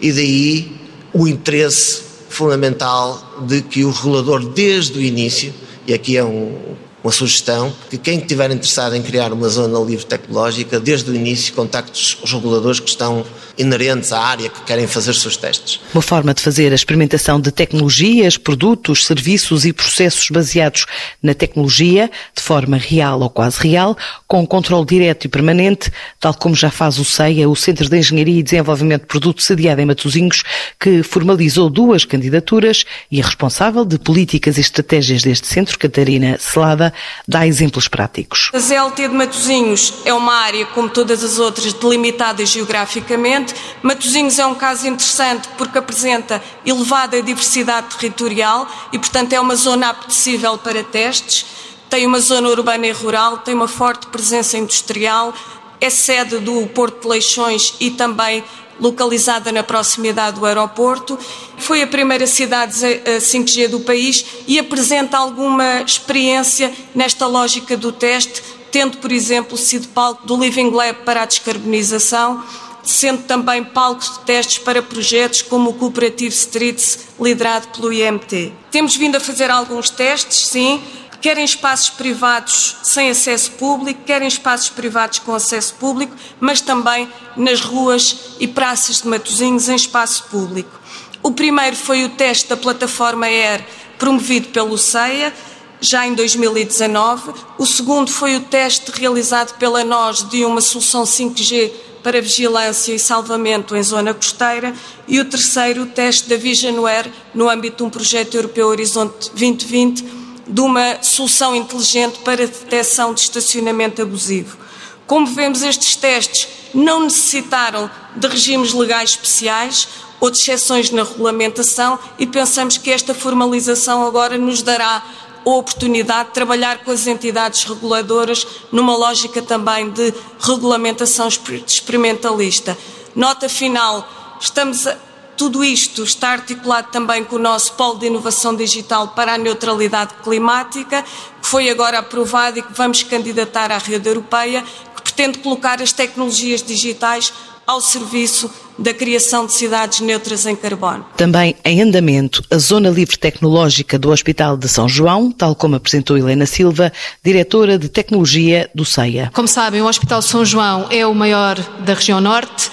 E 0.00 0.12
daí 0.12 0.80
o 1.12 1.28
interesse 1.28 2.02
fundamental 2.28 3.44
de 3.46 3.62
que 3.62 3.84
o 3.84 3.90
regulador, 3.90 4.44
desde 4.48 4.98
o 4.98 5.02
início, 5.02 5.54
e 5.86 5.94
aqui 5.94 6.16
é 6.16 6.24
um, 6.24 6.58
uma 7.02 7.12
sugestão 7.12 7.72
que 7.88 7.96
quem 7.96 8.18
estiver 8.18 8.50
interessado 8.50 8.94
em 8.94 9.02
criar 9.02 9.32
uma 9.32 9.48
zona 9.48 9.78
livre 9.80 10.04
tecnológica, 10.04 10.78
desde 10.78 11.10
o 11.10 11.14
início 11.14 11.54
contacte 11.54 12.18
os 12.22 12.32
reguladores 12.32 12.80
que 12.80 12.88
estão 12.88 13.24
inerentes 13.58 14.12
à 14.12 14.20
área 14.20 14.48
que 14.48 14.62
querem 14.62 14.86
fazer 14.86 15.14
seus 15.14 15.36
testes. 15.36 15.80
Uma 15.92 16.02
forma 16.02 16.32
de 16.32 16.40
fazer 16.40 16.72
a 16.72 16.74
experimentação 16.74 17.40
de 17.40 17.50
tecnologias, 17.50 18.36
produtos, 18.36 19.04
serviços 19.04 19.66
e 19.66 19.72
processos 19.72 20.28
baseados 20.30 20.86
na 21.22 21.34
tecnologia, 21.34 22.10
de 22.34 22.42
forma 22.42 22.76
real 22.76 23.20
ou 23.20 23.28
quase 23.28 23.58
real, 23.60 23.96
com 24.26 24.46
controle 24.46 24.86
direto 24.86 25.26
e 25.26 25.28
permanente, 25.28 25.90
tal 26.18 26.32
como 26.34 26.54
já 26.54 26.70
faz 26.70 26.98
o 26.98 27.04
CEIA, 27.04 27.48
o 27.48 27.56
Centro 27.56 27.88
de 27.88 27.98
Engenharia 27.98 28.40
e 28.40 28.42
Desenvolvimento 28.42 29.02
de 29.02 29.08
Produtos 29.08 29.44
sediado 29.44 29.80
em 29.80 29.86
Matosinhos, 29.86 30.42
que 30.78 31.02
formalizou 31.02 31.68
duas 31.68 32.04
candidaturas 32.04 32.84
e 33.10 33.20
é 33.20 33.22
responsável 33.22 33.84
de 33.84 33.98
políticas 33.98 34.56
e 34.56 34.60
estratégias 34.60 35.22
deste 35.22 35.46
centro, 35.46 35.78
Catarina 35.78 36.38
Selada, 36.38 36.89
dá 37.26 37.46
exemplos 37.46 37.88
práticos. 37.88 38.50
A 38.52 38.58
ZLT 38.58 39.08
de 39.08 39.14
Matosinhos 39.14 39.94
é 40.04 40.12
uma 40.14 40.34
área, 40.34 40.66
como 40.66 40.88
todas 40.88 41.22
as 41.22 41.38
outras, 41.38 41.72
delimitada 41.72 42.44
geograficamente. 42.44 43.54
Matosinhos 43.82 44.38
é 44.38 44.46
um 44.46 44.54
caso 44.54 44.86
interessante 44.86 45.48
porque 45.56 45.78
apresenta 45.78 46.42
elevada 46.64 47.22
diversidade 47.22 47.96
territorial 47.96 48.68
e, 48.92 48.98
portanto, 48.98 49.32
é 49.32 49.40
uma 49.40 49.56
zona 49.56 49.90
apetecível 49.90 50.58
para 50.58 50.82
testes. 50.84 51.46
Tem 51.88 52.06
uma 52.06 52.20
zona 52.20 52.48
urbana 52.48 52.86
e 52.86 52.92
rural, 52.92 53.38
tem 53.38 53.54
uma 53.54 53.66
forte 53.66 54.06
presença 54.06 54.56
industrial, 54.56 55.34
é 55.80 55.90
sede 55.90 56.38
do 56.38 56.66
Porto 56.68 57.02
de 57.02 57.08
Leixões 57.08 57.74
e 57.80 57.90
também 57.90 58.44
localizada 58.80 59.52
na 59.52 59.62
proximidade 59.62 60.40
do 60.40 60.46
aeroporto. 60.46 61.18
Foi 61.58 61.82
a 61.82 61.86
primeira 61.86 62.26
cidade 62.26 62.74
5G 62.74 63.68
do 63.68 63.80
país 63.80 64.24
e 64.46 64.58
apresenta 64.58 65.18
alguma 65.18 65.82
experiência 65.82 66.72
nesta 66.94 67.26
lógica 67.26 67.76
do 67.76 67.92
teste, 67.92 68.42
tendo, 68.70 68.98
por 68.98 69.12
exemplo, 69.12 69.56
sido 69.58 69.88
palco 69.88 70.26
do 70.26 70.36
Living 70.36 70.70
Lab 70.70 71.00
para 71.04 71.22
a 71.22 71.26
descarbonização, 71.26 72.42
sendo 72.82 73.24
também 73.24 73.62
palco 73.62 74.00
de 74.00 74.20
testes 74.20 74.58
para 74.58 74.80
projetos 74.80 75.42
como 75.42 75.70
o 75.70 75.74
Cooperativo 75.74 76.34
Streets, 76.34 77.00
liderado 77.20 77.68
pelo 77.68 77.92
IMT. 77.92 78.52
Temos 78.70 78.96
vindo 78.96 79.16
a 79.16 79.20
fazer 79.20 79.50
alguns 79.50 79.90
testes, 79.90 80.46
sim, 80.46 80.82
querem 81.20 81.44
espaços 81.44 81.90
privados 81.90 82.76
sem 82.82 83.10
acesso 83.10 83.52
público, 83.52 84.04
querem 84.04 84.28
espaços 84.28 84.70
privados 84.70 85.18
com 85.18 85.34
acesso 85.34 85.74
público, 85.74 86.14
mas 86.40 86.60
também 86.60 87.08
nas 87.36 87.60
ruas 87.60 88.36
e 88.40 88.48
praças 88.48 89.02
de 89.02 89.08
Matosinhos 89.08 89.68
em 89.68 89.74
espaço 89.74 90.24
público. 90.24 90.80
O 91.22 91.32
primeiro 91.32 91.76
foi 91.76 92.04
o 92.04 92.08
teste 92.10 92.48
da 92.48 92.56
plataforma 92.56 93.26
Air, 93.26 93.64
promovido 93.98 94.48
pelo 94.48 94.78
CEIA, 94.78 95.32
já 95.80 96.06
em 96.06 96.14
2019. 96.14 97.32
O 97.58 97.66
segundo 97.66 98.10
foi 98.10 98.36
o 98.36 98.40
teste 98.40 98.90
realizado 98.90 99.56
pela 99.58 99.84
NOS 99.84 100.28
de 100.28 100.44
uma 100.44 100.60
solução 100.60 101.04
5G 101.04 101.70
para 102.02 102.22
vigilância 102.22 102.94
e 102.94 102.98
salvamento 102.98 103.76
em 103.76 103.82
zona 103.82 104.14
costeira. 104.14 104.74
E 105.06 105.20
o 105.20 105.24
terceiro, 105.26 105.82
o 105.82 105.86
teste 105.86 106.28
da 106.28 106.36
Visionware, 106.36 107.10
no 107.34 107.48
âmbito 107.48 107.78
de 107.78 107.82
um 107.82 107.90
projeto 107.90 108.34
europeu 108.34 108.68
Horizonte 108.68 109.30
2020, 109.30 110.19
de 110.50 110.60
uma 110.60 111.00
solução 111.02 111.54
inteligente 111.54 112.18
para 112.20 112.46
detecção 112.46 113.14
de 113.14 113.20
estacionamento 113.20 114.02
abusivo. 114.02 114.58
Como 115.06 115.26
vemos, 115.26 115.62
estes 115.62 115.94
testes 115.94 116.48
não 116.74 117.04
necessitaram 117.04 117.88
de 118.16 118.26
regimes 118.26 118.72
legais 118.72 119.10
especiais 119.10 119.88
ou 120.20 120.30
de 120.30 120.38
exceções 120.38 120.90
na 120.90 121.04
regulamentação 121.04 121.98
e 122.18 122.26
pensamos 122.26 122.76
que 122.76 122.90
esta 122.90 123.14
formalização 123.14 124.04
agora 124.04 124.36
nos 124.36 124.60
dará 124.60 125.02
a 125.46 125.50
oportunidade 125.50 126.28
de 126.28 126.34
trabalhar 126.34 126.84
com 126.84 126.90
as 126.90 127.06
entidades 127.06 127.64
reguladoras 127.64 128.46
numa 128.70 128.96
lógica 128.96 129.40
também 129.40 129.90
de 129.90 130.12
regulamentação 130.40 131.28
experimentalista. 131.66 132.76
Nota 133.14 133.48
final, 133.48 134.06
estamos 134.40 134.86
a 134.86 134.96
tudo 135.40 135.64
isto 135.64 136.04
está 136.04 136.32
articulado 136.32 136.88
também 136.90 137.24
com 137.24 137.36
o 137.36 137.38
nosso 137.38 137.72
Polo 137.72 137.98
de 137.98 138.08
Inovação 138.08 138.54
Digital 138.54 139.08
para 139.08 139.32
a 139.32 139.38
Neutralidade 139.38 140.12
Climática, 140.22 141.02
que 141.02 141.48
foi 141.48 141.70
agora 141.70 141.98
aprovado 141.98 142.58
e 142.58 142.62
que 142.62 142.74
vamos 142.74 143.02
candidatar 143.02 143.72
à 143.72 143.78
rede 143.78 144.06
europeia, 144.06 144.62
que 144.94 145.00
pretende 145.00 145.38
colocar 145.38 145.80
as 145.80 145.92
tecnologias 145.94 146.62
digitais 146.62 147.32
ao 147.66 147.80
serviço 147.80 148.50
da 148.78 148.94
criação 148.94 149.46
de 149.46 149.52
cidades 149.52 150.00
neutras 150.00 150.46
em 150.46 150.56
carbono. 150.56 151.04
Também 151.16 151.54
em 151.64 151.82
andamento 151.82 152.42
a 152.50 152.58
Zona 152.58 152.88
Livre 152.90 153.16
Tecnológica 153.16 153.98
do 153.98 154.10
Hospital 154.10 154.56
de 154.56 154.68
São 154.68 154.88
João, 154.88 155.30
tal 155.30 155.54
como 155.54 155.76
apresentou 155.76 156.16
Helena 156.16 156.46
Silva, 156.46 156.92
diretora 157.22 157.78
de 157.78 157.88
Tecnologia 157.88 158.70
do 158.74 158.84
CEIA. 158.84 159.30
Como 159.34 159.48
sabem, 159.48 159.82
o 159.82 159.86
Hospital 159.86 160.20
de 160.20 160.26
São 160.26 160.44
João 160.44 160.86
é 160.90 161.06
o 161.06 161.14
maior 161.14 161.58
da 161.80 161.94
região 161.94 162.20
norte 162.20 162.70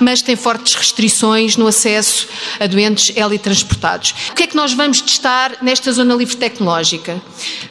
mas 0.00 0.22
tem 0.22 0.36
fortes 0.36 0.74
restrições 0.74 1.56
no 1.56 1.66
acesso 1.66 2.28
a 2.60 2.66
doentes 2.66 3.16
helitransportados. 3.16 4.14
O 4.30 4.34
que 4.34 4.44
é 4.44 4.46
que 4.46 4.56
nós 4.56 4.72
vamos 4.72 5.00
testar 5.00 5.56
nesta 5.62 5.92
zona 5.92 6.14
livre 6.14 6.36
tecnológica? 6.36 7.20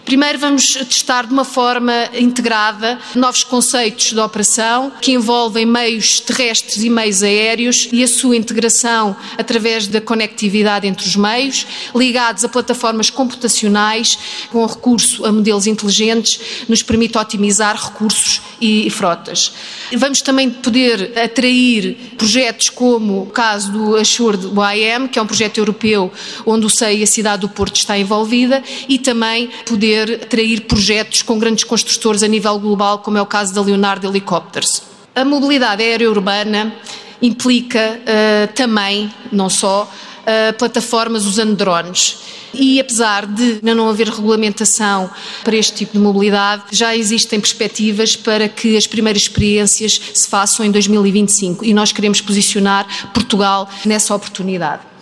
Primeiro 0.04 0.40
vamos 0.40 0.74
testar 0.74 1.26
de 1.26 1.34
uma 1.34 1.46
forma 1.46 2.10
integrada 2.14 3.00
novos 3.16 3.44
conceitos 3.44 4.12
de 4.12 4.20
operação 4.20 4.92
que 5.02 5.12
envolvem 5.12 5.66
meios 5.66 6.20
terrestres 6.20 6.84
e 6.84 6.90
meios 6.90 7.24
aéreos 7.24 7.65
e 7.92 8.04
a 8.04 8.08
sua 8.08 8.36
integração 8.36 9.16
através 9.38 9.88
da 9.88 10.02
conectividade 10.02 10.88
entre 10.88 11.06
os 11.06 11.16
meios, 11.16 11.66
ligados 11.96 12.44
a 12.44 12.50
plataformas 12.50 13.10
computacionais 13.10 14.18
com 14.52 14.66
recurso 14.66 15.26
a 15.26 15.32
modelos 15.32 15.68
inteligentes, 15.68 16.66
nos 16.68 16.82
permite 16.82 17.18
otimizar 17.18 17.76
recursos 17.76 18.42
e 18.60 18.90
frotas. 18.90 19.52
Vamos 19.96 20.22
também 20.22 20.50
poder 20.50 21.18
atrair 21.18 21.98
projetos 22.18 22.70
como 22.70 23.24
o 23.24 23.26
caso 23.28 23.72
do 23.72 23.96
Assured 23.96 24.46
YM, 24.46 25.08
que 25.08 25.20
é 25.20 25.22
um 25.22 25.28
projeto 25.28 25.58
europeu 25.58 26.12
onde 26.46 26.66
o 26.66 26.70
SEI 26.70 27.00
e 27.00 27.04
a 27.04 27.08
cidade 27.08 27.42
do 27.42 27.50
Porto 27.50 27.76
está 27.76 27.98
envolvida, 27.98 28.64
e 28.88 28.98
também 28.98 29.50
poder 29.66 30.22
atrair 30.24 30.62
projetos 30.62 31.22
com 31.22 31.38
grandes 31.38 31.64
construtores 31.64 32.24
a 32.24 32.28
nível 32.28 32.58
global, 32.60 33.00
como 33.00 33.18
é 33.18 33.22
o 33.22 33.26
caso 33.26 33.54
da 33.54 33.62
Leonardo 33.62 34.08
Helicopters. 34.08 34.82
A 35.16 35.24
mobilidade 35.24 35.82
aérea 35.82 36.10
urbana 36.10 36.76
implica 37.22 38.00
uh, 38.00 38.54
também, 38.54 39.12
não 39.32 39.50
só, 39.50 39.84
uh, 39.84 40.54
plataformas 40.58 41.26
usando 41.26 41.56
drones. 41.56 42.18
E 42.54 42.80
apesar 42.80 43.26
de 43.26 43.60
não 43.62 43.90
haver 43.90 44.08
regulamentação 44.08 45.10
para 45.44 45.56
este 45.56 45.74
tipo 45.74 45.94
de 45.94 46.00
mobilidade, 46.00 46.64
já 46.72 46.96
existem 46.96 47.40
perspectivas 47.40 48.16
para 48.16 48.48
que 48.48 48.78
as 48.78 48.88
primeiras 48.88 49.24
experiências 49.24 50.00
se 50.14 50.28
façam 50.28 50.66
em 50.66 50.72
2025 50.72 51.66
e 51.66 51.74
nós 51.74 51.92
queremos 51.92 52.22
posicionar 52.22 52.88
Portugal 53.14 53.70
nessa 53.86 54.16
oportunidade. 54.16 54.95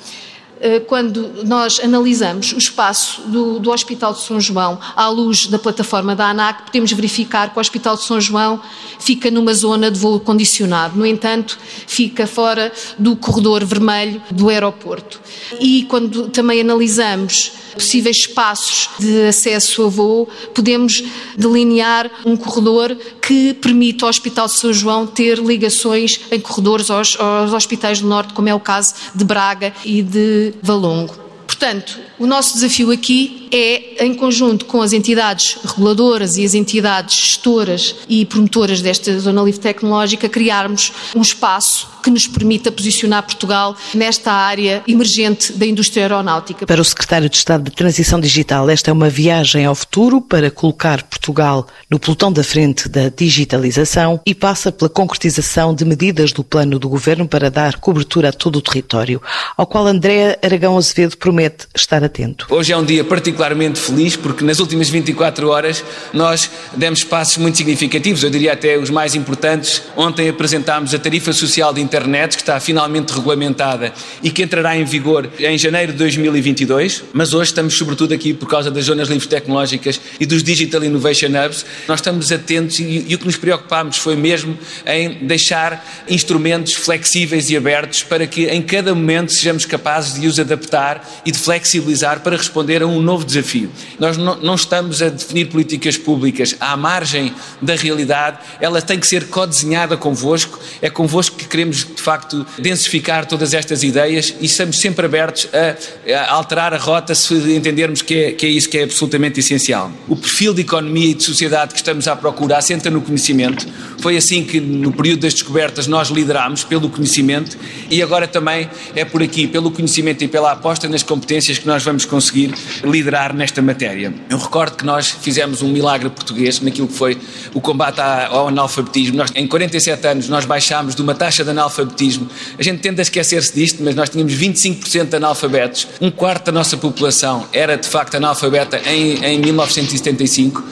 Eh, 0.66 0.80
quando 0.80 1.44
nós 1.46 1.78
analisamos 1.84 2.54
o 2.54 2.58
espaço 2.58 3.20
do, 3.24 3.60
do, 3.60 3.70
Hospital 3.70 4.14
de 4.14 4.22
São 4.22 4.40
João 4.40 4.80
à 4.96 5.10
luz 5.10 5.46
da 5.48 5.60
plataforma 5.60 6.16
da 6.16 6.30
ANAC, 6.30 6.68
podemos 6.68 6.90
verificar 6.94 7.52
que 7.52 7.58
o 7.58 7.60
Hospital 7.60 7.98
de 7.98 8.04
São 8.04 8.22
João 8.22 8.62
fica 8.98 9.30
numa 9.30 9.54
zona 9.54 9.92
de 9.92 10.00
voo 10.00 10.22
condicionado. 10.22 10.98
No 10.98 11.06
entanto, 11.06 11.60
fica 11.86 12.26
fora 12.26 12.72
do 12.98 13.14
corredor 13.18 13.66
vermelho 13.66 14.24
do 14.32 14.48
aeroporto. 14.48 15.20
E 15.60 15.84
quando 15.84 16.30
também 16.30 16.62
analisamos 16.62 17.52
possíveis 17.76 18.18
espaços 18.18 18.90
de 19.00 19.28
acesso 19.28 19.84
a 19.84 19.88
voo, 19.88 20.28
podemos 20.54 21.04
delinear 21.38 22.10
um 22.26 22.36
corredor 22.36 22.96
que 23.22 23.54
permite 23.56 24.04
ao 24.04 24.10
Hospital 24.10 24.48
de 24.48 24.54
São 24.54 24.74
João 24.74 25.08
ter 25.08 25.40
ligações 25.40 26.20
em 26.32 26.40
corredores 26.40 26.90
aos, 26.90 27.20
aos 27.20 27.54
hospitais 27.54 28.00
do 28.02 28.08
Norte, 28.08 28.34
como 28.34 28.50
é 28.50 28.56
o 28.56 28.60
caso 28.60 28.94
de 29.14 29.24
Braga 29.24 29.74
e 29.84 30.02
de 30.02 30.54
Valongo. 30.62 31.24
Portanto, 31.46 32.00
o 32.20 32.28
nosso 32.28 32.54
desafio 32.54 32.92
aqui 32.92 33.44
é, 33.54 34.06
em 34.06 34.16
conjunto 34.16 34.66
com 34.66 34.82
as 34.82 34.94
entidades 34.94 35.58
reguladoras 35.64 36.38
e 36.38 36.46
as 36.46 36.56
entidades 36.56 37.16
gestoras 37.16 37.96
e 38.10 38.26
promotoras 38.26 38.82
desta 38.82 39.18
zona 39.20 39.44
livre 39.44 39.60
tecnológica, 39.60 40.28
criarmos 40.28 40.92
um 41.16 41.22
espaço 41.22 41.88
que 42.04 42.10
nos 42.10 42.28
permita 42.28 42.72
posicionar 42.72 43.24
Portugal 43.24 43.78
nesta 43.94 44.32
área 44.32 44.84
emergente 44.88 45.54
da 45.54 45.66
indústria 45.66 46.04
aeronáutica. 46.04 46.66
Para 46.66 46.82
o 46.82 46.86
Secretário 46.86 47.30
de 47.30 47.38
Estado 47.38 47.64
de 47.64 47.72
Transição 47.72 48.20
Digital, 48.20 48.70
esta 48.70 48.90
é 48.90 48.94
uma 48.94 49.10
viagem 49.10 49.66
ao 49.66 49.76
futuro 49.76 50.20
para 50.20 50.52
colocar 50.52 51.04
Portugal 51.04 51.68
no 51.90 52.00
pelotão 52.00 52.32
da 52.32 52.44
frente 52.44 52.90
da 52.90 53.08
digitalização 53.10 54.20
e 54.26 54.36
passa 54.36 54.72
pela 54.72 54.90
concretização 54.90 55.74
de 55.74 55.86
medidas 55.86 56.34
do 56.34 56.44
plano 56.44 56.78
do 56.78 56.90
Governo 56.90 57.28
para 57.28 57.50
dar 57.50 57.80
cobertura 57.80 58.30
a 58.30 58.34
todo 58.34 58.58
o 58.58 58.62
território, 58.62 59.22
ao 59.56 59.66
qual 59.66 59.86
André 59.88 60.38
Aragão 60.44 60.78
Azevedo 60.78 61.18
promete 61.18 61.68
estar 61.76 62.04
atento. 62.04 62.13
Hoje 62.48 62.72
é 62.72 62.78
um 62.78 62.86
dia 62.86 63.04
particularmente 63.04 63.80
feliz 63.80 64.16
porque 64.16 64.46
nas 64.46 64.60
últimas 64.60 64.88
24 64.88 65.50
horas 65.50 65.84
nós 66.14 66.50
demos 66.78 67.04
passos 67.04 67.38
muito 67.38 67.58
significativos, 67.58 68.22
eu 68.24 68.30
diria 68.30 68.54
até 68.54 68.78
os 68.78 68.92
mais 68.92 69.16
importantes. 69.16 69.82
Ontem 69.98 70.30
apresentámos 70.30 70.94
a 70.94 71.00
tarifa 71.00 71.34
social 71.34 71.74
de 71.74 71.82
internet, 71.82 72.36
que 72.36 72.44
está 72.44 72.60
finalmente 72.60 73.12
regulamentada 73.12 73.92
e 74.22 74.30
que 74.30 74.44
entrará 74.44 74.78
em 74.78 74.86
vigor 74.86 75.28
em 75.40 75.58
janeiro 75.58 75.92
de 75.92 75.98
2022, 75.98 77.04
mas 77.14 77.34
hoje 77.34 77.50
estamos 77.50 77.74
sobretudo 77.76 78.14
aqui 78.14 78.32
por 78.32 78.48
causa 78.48 78.70
das 78.70 78.86
zonas 78.86 79.08
livres 79.08 79.28
tecnológicas 79.28 80.00
e 80.20 80.26
dos 80.28 80.44
Digital 80.44 80.84
Innovation 80.84 81.30
Hubs. 81.30 81.66
Nós 81.88 82.00
estamos 82.00 82.32
atentos 82.32 82.80
e, 82.80 83.06
e 83.08 83.16
o 83.16 83.18
que 83.18 83.26
nos 83.26 83.38
preocupámos 83.38 83.98
foi 83.98 84.16
mesmo 84.16 84.56
em 84.86 85.26
deixar 85.26 85.84
instrumentos 86.08 86.74
flexíveis 86.74 87.50
e 87.50 87.58
abertos 87.58 88.04
para 88.04 88.28
que 88.28 88.46
em 88.46 88.62
cada 88.62 88.94
momento 88.94 89.32
sejamos 89.32 89.66
capazes 89.66 90.22
de 90.22 90.28
os 90.28 90.40
adaptar 90.40 91.10
e 91.26 91.32
de 91.32 91.40
flexibilizar 91.40 91.93
para 92.20 92.38
responder 92.38 92.82
a 92.82 92.88
um 92.88 93.02
novo 93.02 93.26
desafio. 93.26 93.70
Nós 94.00 94.18
não, 94.18 94.36
não 94.38 94.56
estamos 94.56 95.02
a 95.02 95.10
definir 95.10 95.46
políticas 95.46 95.98
públicas 95.98 96.56
à 96.60 96.76
margem 96.76 97.34
da 97.62 97.76
realidade, 97.76 98.38
ela 98.60 98.82
tem 98.82 99.00
que 99.00 99.08
ser 99.08 99.28
co-desenhada 99.28 99.98
convosco, 99.98 100.60
é 100.82 100.90
convosco 100.90 101.36
que 101.36 101.48
queremos 101.48 101.86
de 101.86 102.02
facto 102.02 102.46
densificar 102.58 103.26
todas 103.26 103.54
estas 103.54 103.84
ideias 103.84 104.34
e 104.40 104.46
estamos 104.46 104.80
sempre 104.80 105.06
abertos 105.06 105.48
a, 105.54 106.14
a 106.14 106.32
alterar 106.34 106.74
a 106.74 106.78
rota 106.78 107.14
se 107.16 107.34
entendermos 107.34 108.02
que 108.02 108.16
é, 108.16 108.32
que 108.32 108.46
é 108.46 108.50
isso 108.50 108.70
que 108.70 108.78
é 108.78 108.84
absolutamente 108.84 109.40
essencial. 109.40 109.92
O 110.08 110.16
perfil 110.16 110.54
de 110.54 110.62
economia 110.62 111.12
e 111.12 111.14
de 111.14 111.24
sociedade 111.24 111.74
que 111.74 111.80
estamos 111.80 112.08
à 112.08 112.16
procura 112.16 112.58
assenta 112.58 112.90
no 112.90 113.02
conhecimento. 113.02 113.68
Foi 114.00 114.18
assim 114.18 114.44
que 114.44 114.60
no 114.60 114.92
período 114.92 115.22
das 115.22 115.34
descobertas 115.34 115.88
nós 115.88 116.10
liderámos 116.10 116.64
pelo 116.64 116.90
conhecimento 116.90 117.58
e 117.90 118.02
agora 118.02 118.28
também 118.28 118.70
é 118.96 119.06
por 119.06 119.22
aqui, 119.22 119.48
pelo 119.48 119.72
conhecimento 119.72 120.24
e 120.24 120.28
pela 120.28 120.52
aposta 120.52 120.88
nas 120.88 121.04
competências 121.04 121.58
que 121.58 121.68
nós 121.68 121.83
vamos 121.84 122.06
conseguir 122.06 122.54
liderar 122.84 123.34
nesta 123.34 123.62
matéria. 123.62 124.14
Eu 124.30 124.38
recordo 124.38 124.78
que 124.78 124.86
nós 124.86 125.10
fizemos 125.10 125.62
um 125.62 125.70
milagre 125.70 126.10
português 126.10 126.60
naquilo 126.60 126.88
que 126.88 126.94
foi 126.94 127.18
o 127.54 127.62
combate 127.62 128.00
ao 128.00 128.48
analfabetismo. 128.48 129.18
Nós, 129.18 129.32
em 129.36 129.48
47 129.48 130.08
anos 130.08 130.30
nós 130.30 130.46
baixámos 130.46 130.96
de 130.96 131.02
uma 131.02 131.16
taxa 131.16 131.44
de 131.44 131.50
analfabetismo. 131.50 132.30
A 132.58 132.64
gente 132.64 132.80
tende 132.80 133.00
a 133.00 133.04
esquecer-se 133.04 133.54
disto, 133.54 133.84
mas 133.84 133.96
nós 133.96 134.10
tínhamos 134.10 134.34
25% 134.34 135.06
de 135.10 135.16
analfabetos. 135.16 135.88
Um 136.02 136.12
quarto 136.12 136.46
da 136.46 136.52
nossa 136.52 136.78
população 136.78 137.46
era 137.52 137.78
de 137.78 137.88
facto 137.88 138.16
analfabeta 138.16 138.80
em, 138.86 139.24
em 139.24 139.40
1975 139.40 140.64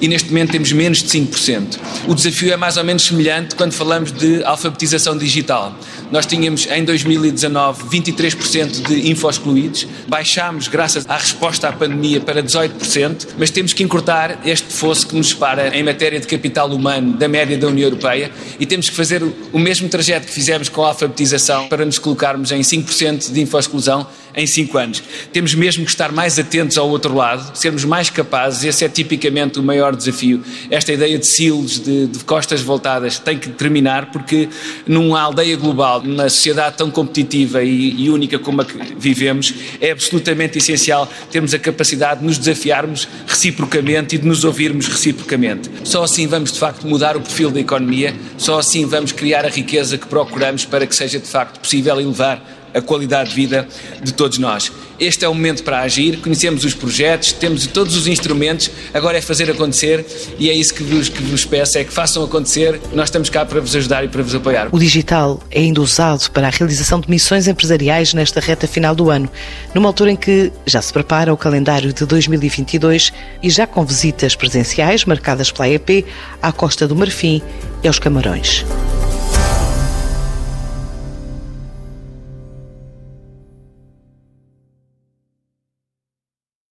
e 0.00 0.08
neste 0.08 0.28
momento 0.28 0.52
temos 0.52 0.72
menos 0.72 1.02
de 1.02 1.08
5%. 1.08 1.78
O 2.08 2.14
desafio 2.14 2.52
é 2.52 2.56
mais 2.56 2.76
ou 2.76 2.84
menos 2.84 3.02
semelhante 3.04 3.54
quando 3.54 3.72
falamos 3.72 4.12
de 4.12 4.42
alfabetização 4.44 5.16
digital. 5.16 5.74
Nós 6.10 6.26
tínhamos 6.26 6.66
em 6.66 6.84
2019 6.84 7.84
23% 7.84 8.88
de 8.88 9.10
info-excluídos, 9.10 9.86
baixámos 10.08 10.66
graças 10.66 11.08
à 11.08 11.16
resposta 11.16 11.68
à 11.68 11.72
pandemia 11.72 12.20
para 12.20 12.42
18%, 12.42 13.28
mas 13.38 13.50
temos 13.50 13.72
que 13.72 13.84
encurtar 13.84 14.40
este 14.44 14.72
fosso 14.72 15.06
que 15.06 15.14
nos 15.14 15.28
separa 15.28 15.76
em 15.76 15.84
matéria 15.84 16.18
de 16.18 16.26
capital 16.26 16.68
humano 16.70 17.12
da 17.12 17.28
média 17.28 17.56
da 17.56 17.68
União 17.68 17.86
Europeia 17.86 18.32
e 18.58 18.66
temos 18.66 18.90
que 18.90 18.96
fazer 18.96 19.22
o 19.22 19.58
mesmo 19.58 19.88
trajeto 19.88 20.26
que 20.26 20.32
fizemos 20.32 20.68
com 20.68 20.84
a 20.84 20.88
alfabetização 20.88 21.68
para 21.68 21.84
nos 21.84 21.98
colocarmos 21.98 22.50
em 22.50 22.60
5% 22.60 23.32
de 23.32 23.40
info-exclusão 23.40 24.06
em 24.34 24.46
5 24.46 24.78
anos. 24.78 25.02
Temos 25.32 25.54
mesmo 25.54 25.84
que 25.84 25.90
estar 25.90 26.12
mais 26.12 26.38
atentos 26.38 26.78
ao 26.78 26.88
outro 26.88 27.14
lado, 27.14 27.56
sermos 27.56 27.84
mais 27.84 28.10
capazes, 28.10 28.64
esse 28.64 28.84
é 28.84 28.88
tipicamente 28.88 29.58
o 29.58 29.62
maior 29.62 29.94
desafio. 29.94 30.42
Esta 30.70 30.92
ideia 30.92 31.18
de 31.18 31.26
silos, 31.26 31.80
de, 31.80 32.06
de 32.06 32.18
costas 32.24 32.60
voltadas, 32.60 33.18
tem 33.18 33.38
que 33.38 33.50
terminar 33.50 34.10
porque 34.10 34.48
numa 34.86 35.20
aldeia 35.20 35.56
global, 35.56 35.99
numa 36.02 36.28
sociedade 36.28 36.76
tão 36.76 36.90
competitiva 36.90 37.62
e, 37.62 38.04
e 38.04 38.10
única 38.10 38.38
como 38.38 38.62
a 38.62 38.64
que 38.64 38.76
vivemos, 38.98 39.54
é 39.80 39.90
absolutamente 39.90 40.58
essencial 40.58 41.10
termos 41.30 41.54
a 41.54 41.58
capacidade 41.58 42.20
de 42.20 42.26
nos 42.26 42.38
desafiarmos 42.38 43.08
reciprocamente 43.26 44.16
e 44.16 44.18
de 44.18 44.26
nos 44.26 44.44
ouvirmos 44.44 44.86
reciprocamente. 44.86 45.70
Só 45.84 46.04
assim 46.04 46.26
vamos 46.26 46.52
de 46.52 46.58
facto 46.58 46.86
mudar 46.86 47.16
o 47.16 47.20
perfil 47.20 47.50
da 47.50 47.60
economia, 47.60 48.14
só 48.36 48.58
assim 48.58 48.86
vamos 48.86 49.12
criar 49.12 49.44
a 49.44 49.48
riqueza 49.48 49.98
que 49.98 50.06
procuramos 50.06 50.64
para 50.64 50.86
que 50.86 50.94
seja 50.94 51.18
de 51.18 51.26
facto 51.26 51.60
possível 51.60 51.98
elevar 52.00 52.59
a 52.74 52.80
qualidade 52.80 53.30
de 53.30 53.36
vida 53.36 53.66
de 54.02 54.12
todos 54.12 54.38
nós. 54.38 54.72
Este 54.98 55.24
é 55.24 55.28
o 55.28 55.34
momento 55.34 55.62
para 55.62 55.80
agir, 55.80 56.18
conhecemos 56.18 56.62
os 56.62 56.74
projetos, 56.74 57.32
temos 57.32 57.66
todos 57.66 57.96
os 57.96 58.06
instrumentos, 58.06 58.70
agora 58.92 59.16
é 59.16 59.22
fazer 59.22 59.50
acontecer 59.50 60.04
e 60.38 60.50
é 60.50 60.54
isso 60.54 60.74
que 60.74 60.82
vos, 60.82 61.08
que 61.08 61.22
vos 61.22 61.44
peço, 61.44 61.78
é 61.78 61.84
que 61.84 61.92
façam 61.92 62.22
acontecer, 62.22 62.78
nós 62.92 63.08
estamos 63.08 63.30
cá 63.30 63.46
para 63.46 63.60
vos 63.60 63.74
ajudar 63.74 64.04
e 64.04 64.08
para 64.08 64.22
vos 64.22 64.34
apoiar. 64.34 64.68
O 64.70 64.78
digital 64.78 65.42
é 65.50 65.60
ainda 65.60 65.80
usado 65.80 66.30
para 66.30 66.48
a 66.48 66.50
realização 66.50 67.00
de 67.00 67.08
missões 67.08 67.48
empresariais 67.48 68.12
nesta 68.12 68.40
reta 68.40 68.66
final 68.66 68.94
do 68.94 69.08
ano, 69.08 69.30
numa 69.74 69.88
altura 69.88 70.10
em 70.10 70.16
que 70.16 70.52
já 70.66 70.82
se 70.82 70.92
prepara 70.92 71.32
o 71.32 71.36
calendário 71.36 71.94
de 71.94 72.04
2022 72.04 73.10
e 73.42 73.48
já 73.48 73.66
com 73.66 73.82
visitas 73.86 74.34
presenciais 74.34 75.06
marcadas 75.06 75.50
pela 75.50 75.68
EP 75.68 76.04
à 76.42 76.52
Costa 76.52 76.86
do 76.86 76.94
Marfim 76.94 77.40
e 77.82 77.88
aos 77.88 77.98
Camarões. 77.98 78.66